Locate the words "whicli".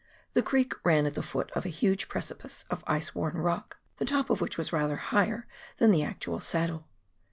4.39-4.57